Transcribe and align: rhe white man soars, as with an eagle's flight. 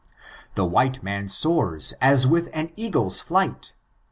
rhe 0.57 0.67
white 0.67 1.03
man 1.03 1.27
soars, 1.27 1.93
as 2.01 2.25
with 2.25 2.49
an 2.55 2.71
eagle's 2.75 3.19
flight. 3.21 3.73